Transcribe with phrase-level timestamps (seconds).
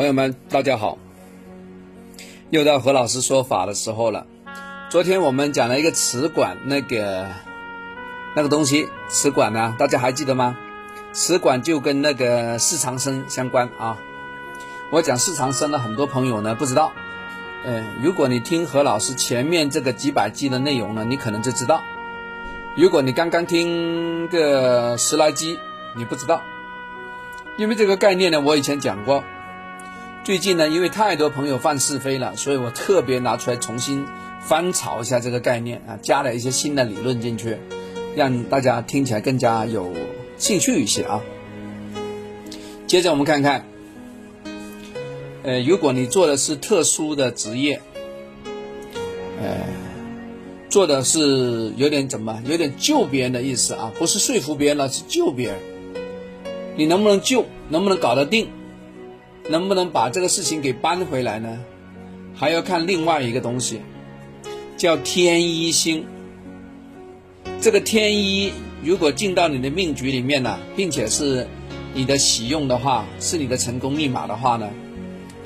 [0.00, 0.96] 朋友们，大家好！
[2.48, 4.26] 又到何老师说法的时候了。
[4.88, 7.28] 昨天我们讲了一个磁管，那个
[8.34, 10.56] 那个东西，磁管呢，大家还记得吗？
[11.12, 13.98] 磁管就跟那个四长生相关啊。
[14.90, 16.92] 我讲四长生呢，很多朋友呢不知道。
[17.66, 21.82] 嗯，如果你听何老师前面这个几百集的内容呢，你可能就知道。
[22.74, 25.58] 如果你刚刚听个十来集，
[25.94, 26.40] 你不知道，
[27.58, 29.22] 因为这个概念呢，我以前讲过。
[30.30, 34.06] 最近呢，因为太多朋友犯是非了，所以我特别拿出来重新
[34.40, 37.58] 翻炒一下这个概念啊，加了一些新的理论进去，
[38.14, 39.92] 让大家听起来更加有
[40.38, 41.20] 兴趣一些啊。
[42.86, 43.66] 接着我们看看，
[45.42, 47.82] 呃，如果你做的是特殊的职业，
[49.42, 49.56] 呃，
[50.68, 55.58] 做的是有点怎么，有点救别人的意思啊，不是说服别人了，是救别人，
[56.76, 58.48] 你能不能救，能不能搞得定？
[59.50, 61.58] 能不能把这个事情给搬回来呢？
[62.34, 63.80] 还要看另外一个东西，
[64.76, 66.06] 叫天一星。
[67.60, 68.52] 这个天一
[68.82, 71.46] 如果进到你的命局里面呢，并且是
[71.92, 74.70] 你的喜用的话，是你的成功密码的话呢，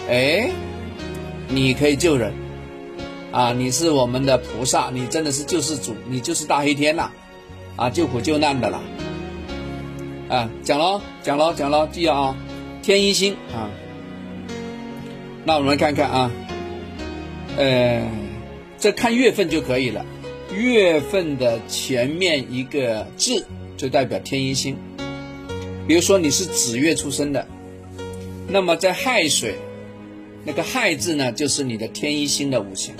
[0.06, 0.50] 哎，
[1.48, 2.32] 你可以救人
[3.32, 3.52] 啊！
[3.52, 7.10] 你是我们的菩萨，你真的是救世主，你就是大黑天呐！
[7.74, 8.80] 啊，救苦救难的啦！
[10.28, 12.36] 啊，讲喽，讲喽，讲喽，记啊，
[12.82, 13.66] 天一星啊。
[15.46, 16.32] 那我们看看啊，
[17.58, 18.02] 呃，
[18.78, 20.04] 这看月份就可以了。
[20.56, 23.44] 月份的前面一个字
[23.76, 24.74] 就代表天一星。
[25.86, 27.46] 比如说你是子月出生的，
[28.48, 29.54] 那么在亥水，
[30.44, 32.94] 那个亥字呢，就是你的天一星的五行。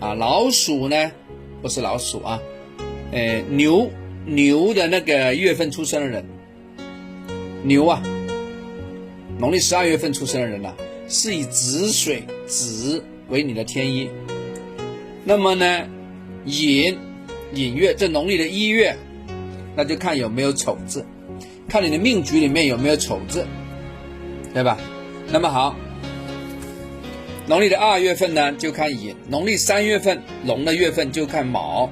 [0.00, 1.10] 啊，老鼠呢，
[1.62, 2.38] 不是老鼠啊，
[3.12, 3.90] 呃，牛
[4.26, 6.26] 牛的那个月份出生的人，
[7.62, 8.02] 牛啊，
[9.38, 10.74] 农历十二月份出生的人呢。
[11.14, 14.10] 是以子水子为你的天一，
[15.22, 15.88] 那么呢，
[16.44, 16.98] 寅
[17.52, 18.96] 寅月这农历的一月，
[19.76, 21.06] 那就看有没有丑字，
[21.68, 23.46] 看你的命局里面有没有丑字，
[24.52, 24.76] 对吧？
[25.30, 25.76] 那么好，
[27.46, 31.88] 农历的二月份呢就看寅，农历三月份龙的月份就看卯，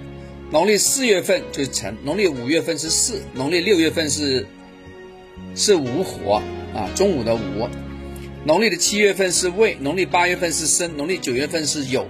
[0.51, 4.45] 农历四月份就是辰，农历五月份是巳，农历六月份是
[5.55, 6.43] 是午火
[6.75, 7.69] 啊，中午的午。
[8.45, 12.07] 农历的七月份是未，农历八月份是申，农历九月份是酉，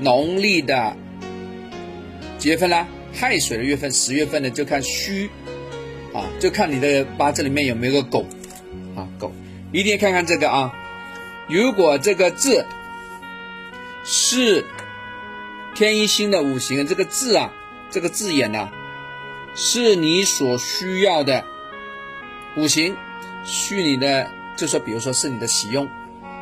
[0.00, 0.96] 农历的
[2.36, 2.84] 几月份呢？
[3.14, 5.30] 亥水的月份，十月份呢就看戌，
[6.12, 8.26] 啊，就看你的八字里面有没有个狗，
[8.96, 9.32] 啊，狗，
[9.72, 10.74] 一定要看看这个啊。
[11.48, 12.66] 如果这个字
[14.04, 14.64] 是
[15.76, 17.52] 天一星的五行，这个字啊，
[17.90, 18.68] 这个字眼呢，
[19.54, 21.44] 是你所需要的
[22.56, 22.96] 五行，
[23.44, 24.28] 虚拟的。
[24.58, 25.88] 就说，比如说是你的喜用，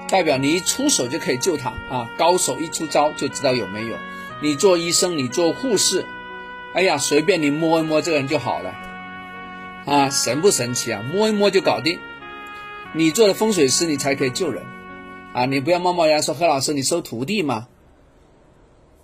[0.08, 2.10] 代表你一出手就可以救他啊！
[2.16, 3.96] 高手一出招就知道有没有。
[4.40, 6.06] 你做医生，你做护士，
[6.74, 8.74] 哎呀，随便你摸一摸这个人就好了，
[9.84, 11.04] 啊，神不神奇啊？
[11.12, 11.98] 摸一摸就搞定。
[12.94, 14.64] 你做的风水师，你才可以救人，
[15.34, 17.68] 啊，你不要冒冒然说何老师，你收徒弟吗？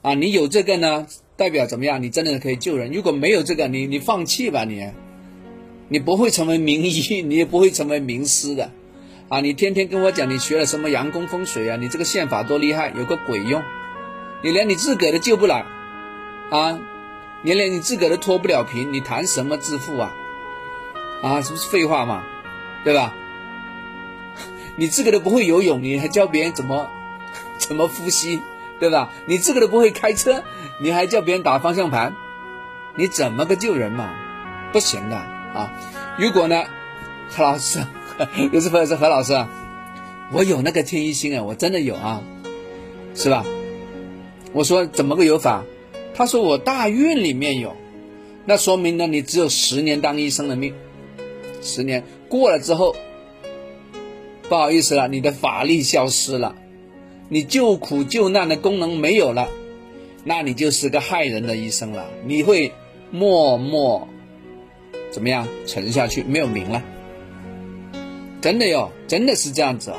[0.00, 1.06] 啊，你有这个呢，
[1.36, 2.02] 代表怎么样？
[2.02, 2.90] 你真的可以救人。
[2.90, 4.90] 如果没有这个，你你放弃吧，你，
[5.88, 8.70] 你不会成为名医，你也不会成为名师的。
[9.32, 11.78] 啊，你天天跟我讲你学了什么阳宫风水啊？
[11.80, 13.62] 你这个宪法多厉害，有个鬼用！
[14.42, 15.64] 你连你自个都救不了，
[16.50, 16.78] 啊，
[17.40, 20.12] 你连你自个都脱不了贫，你谈什么致富啊？
[21.22, 22.24] 啊，这不是废话吗？
[22.84, 23.14] 对吧？
[24.76, 26.90] 你自个都不会游泳，你还教别人怎么
[27.56, 28.42] 怎么呼吸，
[28.80, 29.08] 对吧？
[29.24, 30.42] 你自个都不会开车，
[30.78, 32.14] 你还叫别人打方向盘，
[32.96, 34.12] 你怎么个救人嘛？
[34.72, 35.72] 不行的啊！
[36.18, 36.64] 如果呢，
[37.28, 37.84] 何老师。
[38.52, 39.46] 有些朋友说何老师，
[40.32, 42.22] 我有那个天一星啊，我真的有啊，
[43.14, 43.44] 是吧？
[44.52, 45.64] 我说怎么个有法？
[46.14, 47.74] 他说我大运里面有，
[48.44, 50.74] 那说明呢你只有十年当医生的命，
[51.62, 52.94] 十年过了之后，
[54.48, 56.54] 不好意思了，你的法力消失了，
[57.30, 59.48] 你救苦救难的功能没有了，
[60.22, 62.72] 那你就是个害人的医生了，你会
[63.10, 64.06] 默默
[65.10, 66.82] 怎么样沉下去，没有名了。
[68.42, 69.98] 真的哟，真的是这样子啊！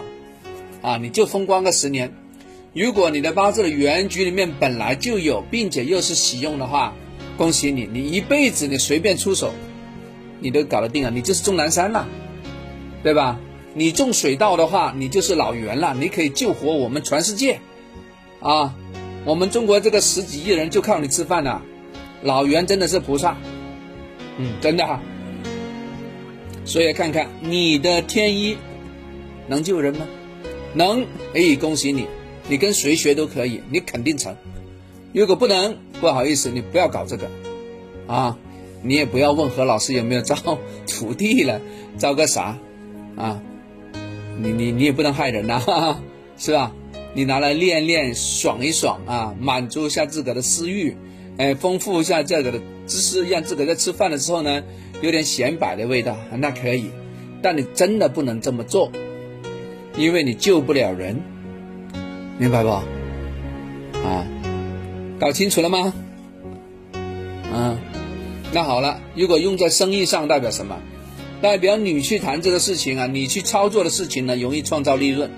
[0.82, 2.14] 啊，你就风光个十年。
[2.74, 6.94] 如果你的八字的原局里面本来就有，并且又是喜用的话，
[7.38, 9.54] 恭喜你，你一辈子你随便出手，
[10.42, 11.12] 你都搞得定啊！
[11.14, 12.06] 你就是钟南山了，
[13.02, 13.40] 对吧？
[13.74, 17.62] 你种水稻的话，你就是老袁了，你可以救活我们全世界
[18.42, 18.76] 啊！
[19.24, 21.62] 我们中国这个十几亿人就靠你吃饭了，
[22.22, 23.38] 老袁真的是菩萨，
[24.38, 25.02] 嗯，真的哈。
[26.66, 28.58] 所以看看你的天一
[29.48, 30.08] 能救人吗？
[30.74, 32.08] 能，哎，恭喜你，
[32.48, 34.36] 你跟谁学都可以，你肯定成。
[35.14, 37.30] 如果不能，不好意思，你不要搞这个，
[38.08, 38.38] 啊，
[38.82, 40.36] 你也不要问何老师有没有招
[40.88, 41.62] 徒弟了，
[42.00, 42.58] 招个啥，
[43.16, 43.42] 啊，
[44.42, 46.02] 你你你也不能害人呐，
[46.38, 46.74] 是吧？
[47.14, 50.98] 你拿来练练，爽一爽啊，满足一下自个的私欲，
[51.38, 54.64] 哎，丰富一下这个的知识，让自个在吃饭的时候呢，
[55.04, 56.90] 有点显摆的味道，那可以。
[57.42, 58.90] 但你真的不能这么做，
[59.98, 61.20] 因为你救不了人，
[62.38, 62.70] 明白不？
[62.70, 64.26] 啊？
[65.20, 65.94] 搞清楚了吗？
[66.94, 67.78] 嗯，
[68.54, 70.78] 那好了，如果用在生意上，代表什么？
[71.42, 75.30] 代表你去谈这个事情啊，你去操作的事情呢，容易创造利润。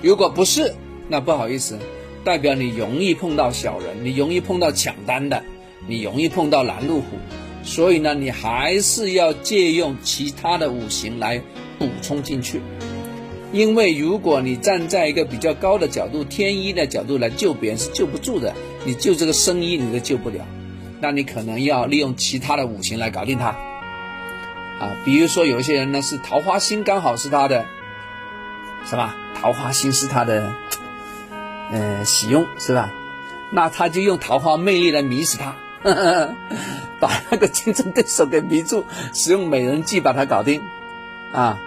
[0.00, 0.72] 如果不是，
[1.08, 1.78] 那不好意思，
[2.24, 5.44] 代表你容易碰到小人，你容易碰到抢单的，
[5.86, 7.18] 你容易碰到拦路虎。
[7.62, 11.40] 所以呢，你还是要借用其他的五行来
[11.78, 12.60] 补充进去。
[13.52, 18.54] 因为如果你站在一个比较高的角度，天一的角度来救别人是救不住的，
[18.84, 20.46] 你救这个生一你都救不了，
[21.00, 23.48] 那你可能要利用其他的五行来搞定它，
[24.78, 27.66] 啊，比如说有一些人呢是桃花星刚好是他的，
[28.88, 29.16] 是吧？
[29.40, 30.54] 桃花星是他的，
[31.72, 32.92] 呃，喜用是吧？
[33.50, 35.56] 那他就用桃花魅力来迷死他，
[37.00, 38.84] 把那个竞争对手给迷住，
[39.14, 40.62] 使用美人计把他搞定，
[41.32, 41.58] 啊。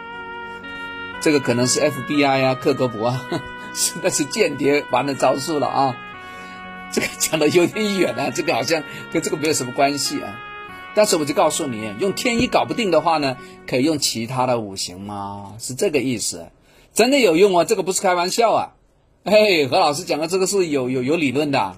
[1.22, 3.22] 这个可能是 FBI 呀，克格勃啊，
[3.74, 5.96] 实在是间谍玩的招数了啊！
[6.92, 10.38] 这个讲的有点远了，这个好像跟这个没有什么关系啊。
[10.94, 15.54] 但是我就告诉你，用天一搞不定的话呢，可以用其他的五行吗？
[15.60, 16.50] 是这个意思，
[16.94, 17.64] 真的有用啊！
[17.64, 18.74] 这个不是开玩笑啊！
[19.24, 21.78] 嘿，何老师讲的这个是有有有理论的，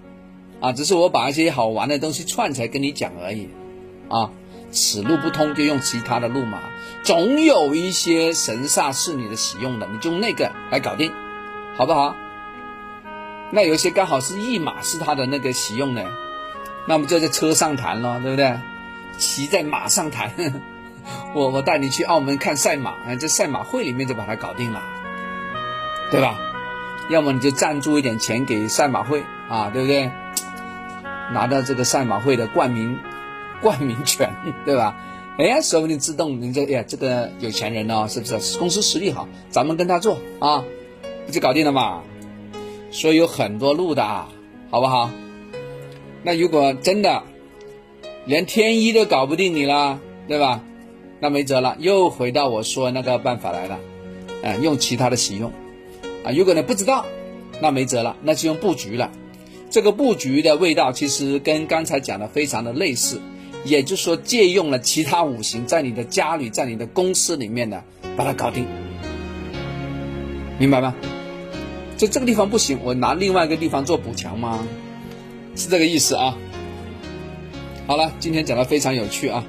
[0.65, 3.49] 啊只是我把一些好玩的东西串起来跟你讲而已
[4.09, 4.31] 啊。
[4.71, 6.59] 此路不通，就用其他的路嘛。
[7.03, 11.11] 总有一些神煞是你的使用的，你就用那个来搞定，
[11.77, 12.15] 好不好？
[13.51, 16.03] 那有些刚好是驿马是他的那个使用的，
[16.87, 18.59] 那我们就在车上谈咯，对不对？
[19.17, 20.33] 骑在马上谈，
[21.35, 24.81] 我我带你去澳门看赛马，在赛马会里面就把它搞定了，
[26.11, 26.39] 对吧？
[27.09, 30.11] 要么你就赞助一点钱给赛马会啊，对不对？
[31.33, 32.97] 拿到这个赛马会的冠名。
[33.61, 34.29] 冠名权，
[34.65, 34.97] 对吧？
[35.39, 38.59] 哎，说不定自动人家哎呀，这个有钱人哦，是不是？
[38.59, 40.63] 公司实力好，咱们跟他做啊，
[41.25, 42.03] 不就搞定了嘛？
[42.91, 44.03] 所以有很多路的，
[44.69, 45.09] 好不好？
[46.21, 47.23] 那如果真的
[48.25, 50.61] 连天一都搞不定你了，对吧？
[51.21, 53.79] 那没辙了，又回到我说那个办法来了，
[54.43, 55.51] 哎，用其他的使用
[56.25, 56.31] 啊。
[56.35, 57.05] 如果你不知道，
[57.61, 59.09] 那没辙了，那就用布局了。
[59.75, 63.19] 这个布局的味道其实跟刚才讲的非常的类似。
[63.65, 67.83] 也就是说，借用了其他五行，在你的家里，在你的公司里面呢，
[68.15, 68.65] 把它搞定，
[70.57, 70.95] 明白吗？
[71.97, 74.65] 就这个地方不行，我拿另外一个地方做补强吗？
[75.57, 76.37] 是这个意思啊。
[77.85, 79.43] 好了，今天讲的非常有趣啊，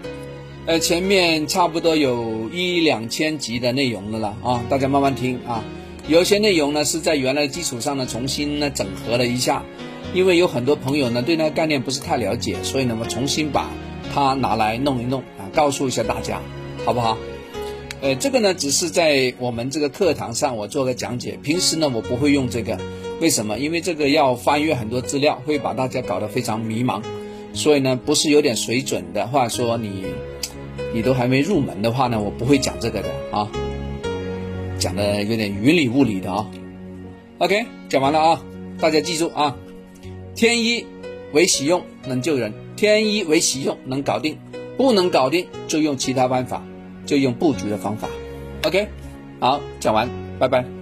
[0.66, 5.62] 呃，前面差不多有一两千集的内容了啦啊，大家慢慢听啊。
[6.08, 9.64] 有些内容呢是在原来基础上呢重新呢整合了一下，
[10.14, 13.68] 因为有很多朋友呢对那个概念不是太了解，所以呢我重新把。
[14.14, 16.40] 它拿来弄一弄啊，告诉一下大家，
[16.86, 17.18] 好不好？
[18.00, 21.38] 呃，这个呢，只是在我们这个课堂上我做个讲解。
[21.42, 22.78] 平时呢，我不会用这个，
[23.20, 23.58] 为什么？
[23.58, 27.02] 因为这个要翻阅很多资料，会把大家搞得非常迷茫。
[27.52, 30.04] 所以呢，不是有点水准的话说，你
[30.94, 33.50] 你都还没入门的话呢，我不会讲这个的啊，
[34.78, 36.48] 讲的有点云里雾里的啊。
[37.36, 38.42] OK，讲完了啊，
[38.80, 39.56] 大家记住啊，
[40.36, 40.86] 天一
[41.32, 42.52] 为喜用，能救人。
[42.76, 44.34] 天一为喜用，能搞定；
[44.76, 46.62] 不能搞定，就用其他办法，
[47.06, 48.06] 就用布局的方法。
[48.64, 48.86] OK，
[49.40, 50.06] 好，讲完，
[50.38, 50.75] 拜拜。